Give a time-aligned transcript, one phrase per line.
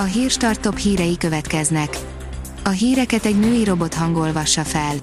[0.00, 1.98] A hírstart top hírei következnek.
[2.64, 4.94] A híreket egy női robot hangolvassa fel.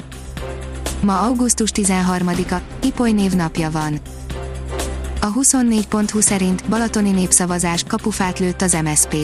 [1.02, 4.00] Ma augusztus 13-a, Ipoly névnapja van.
[5.22, 9.16] A 24.20 szerint Balatoni népszavazás kapufát lőtt az MSP.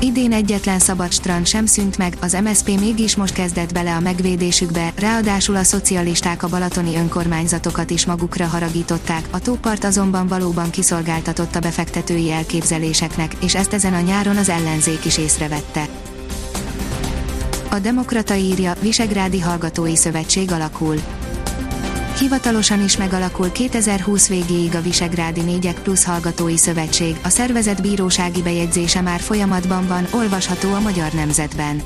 [0.00, 4.92] Idén egyetlen szabad strand sem szűnt meg, az MSP mégis most kezdett bele a megvédésükbe,
[4.98, 11.60] ráadásul a szocialisták a balatoni önkormányzatokat is magukra haragították, a tópart azonban valóban kiszolgáltatott a
[11.60, 15.88] befektetői elképzeléseknek, és ezt ezen a nyáron az ellenzék is észrevette.
[17.70, 20.96] A Demokrata írja, Visegrádi Hallgatói Szövetség alakul.
[22.18, 29.00] Hivatalosan is megalakul 2020 végéig a Visegrádi 4 plusz Hallgatói Szövetség, a szervezet bírósági bejegyzése
[29.00, 31.82] már folyamatban van, olvasható a Magyar Nemzetben.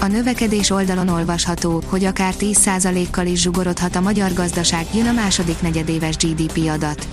[0.00, 5.60] A növekedés oldalon olvasható, hogy akár 10%-kal is zsugorodhat a magyar gazdaság, jön a második
[5.60, 7.06] negyedéves GDP adat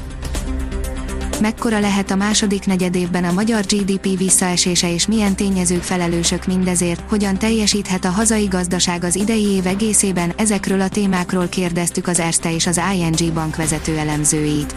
[1.39, 7.37] mekkora lehet a második negyedévben a magyar GDP visszaesése és milyen tényezők felelősök mindezért, hogyan
[7.37, 12.67] teljesíthet a hazai gazdaság az idei év egészében, ezekről a témákról kérdeztük az Erste és
[12.67, 14.75] az ING bank vezető elemzőit.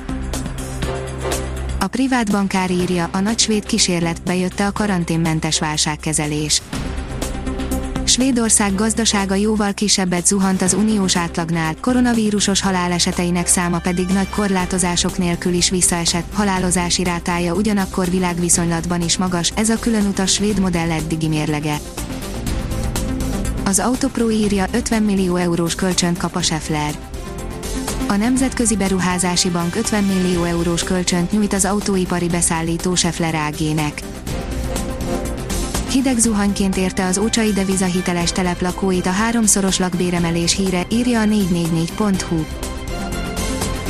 [1.78, 6.62] A privát bankár írja, a nagy svéd kísérlet bejötte a karanténmentes válságkezelés.
[8.12, 15.52] Svédország gazdasága jóval kisebbet zuhant az uniós átlagnál, koronavírusos haláleseteinek száma pedig nagy korlátozások nélkül
[15.52, 21.76] is visszaesett, halálozási rátája ugyanakkor világviszonylatban is magas, ez a különutas svéd modell eddigi mérlege.
[23.64, 26.94] Az Autopro írja 50 millió eurós kölcsönt kap a Scheffler.
[28.08, 34.02] A Nemzetközi Beruházási Bank 50 millió eurós kölcsönt nyújt az autóipari beszállító Scheffler AG-nek.
[35.92, 42.44] Hideg zuhanyként érte az Ócsai devizahiteles telep lakóit a háromszoros lakbéremelés híre, írja a 444.hu.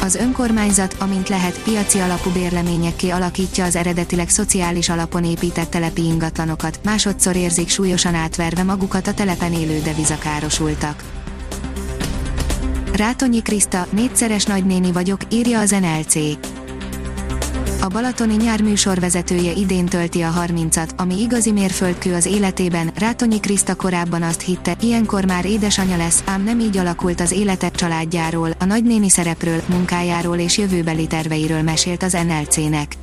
[0.01, 6.81] Az önkormányzat, amint lehet, piaci alapú bérleményekké alakítja az eredetileg szociális alapon épített telepi ingatlanokat,
[6.85, 11.03] másodszor érzik súlyosan átverve magukat a telepen élő devizakárosultak.
[12.93, 16.15] Rátonyi Kriszta, négyszeres nagynéni vagyok, írja az NLC
[17.83, 23.75] a Balatoni nyár műsorvezetője idén tölti a 30-at, ami igazi mérföldkő az életében, Rátonyi Kriszta
[23.75, 28.65] korábban azt hitte, ilyenkor már édesanyja lesz, ám nem így alakult az élete családjáról, a
[28.65, 32.97] nagynéni szerepről, munkájáról és jövőbeli terveiről mesélt az NLC-nek.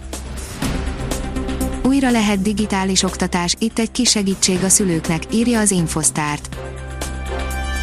[1.84, 6.58] Újra lehet digitális oktatás, itt egy kis segítség a szülőknek, írja az Infosztárt.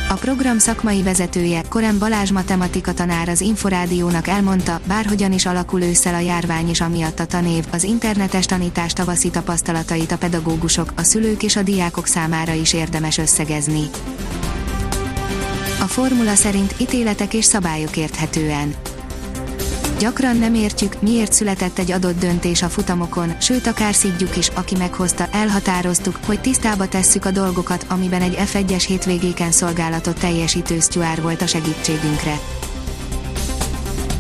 [0.09, 6.15] A program szakmai vezetője, Korem Balázs matematika tanár az Inforádiónak elmondta, bárhogyan is alakul ősszel
[6.15, 11.43] a járvány is amiatt a tanév, az internetes tanítás tavaszi tapasztalatait a pedagógusok, a szülők
[11.43, 13.83] és a diákok számára is érdemes összegezni.
[15.81, 18.75] A formula szerint ítéletek és szabályok érthetően
[19.99, 24.77] Gyakran nem értjük, miért született egy adott döntés a futamokon, sőt akár szidjuk is, aki
[24.77, 31.43] meghozta, elhatároztuk, hogy tisztába tesszük a dolgokat, amiben egy F1-es hétvégéken szolgálatot teljesítő sztjuár volt
[31.43, 32.39] a segítségünkre.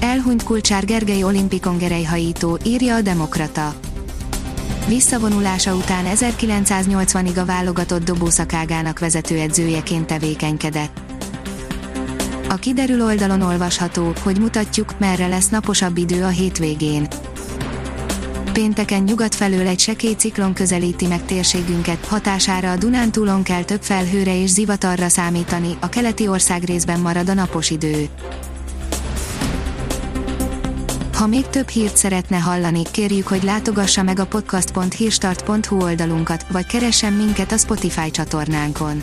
[0.00, 3.74] Elhunyt Kulcsár Gergely olimpikon gerejhajító, írja a Demokrata.
[4.86, 11.00] Visszavonulása után 1980-ig a válogatott dobószakágának vezetőedzőjeként tevékenykedett.
[12.56, 17.06] A kiderül oldalon olvasható, hogy mutatjuk, merre lesz naposabb idő a hétvégén.
[18.52, 24.40] Pénteken nyugat felől egy sekély ciklon közelíti meg térségünket, hatására a Dunántúlon kell több felhőre
[24.42, 28.08] és zivatarra számítani, a keleti ország részben marad a napos idő.
[31.12, 37.12] Ha még több hírt szeretne hallani, kérjük, hogy látogassa meg a podcast.hírstart.hu oldalunkat, vagy keressen
[37.12, 39.02] minket a Spotify csatornánkon